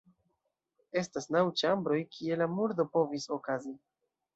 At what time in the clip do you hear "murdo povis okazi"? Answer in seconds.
2.59-3.81